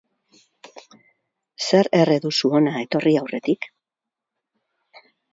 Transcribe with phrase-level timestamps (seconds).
[1.65, 3.67] Zer erre duzu hona etorri aurretik.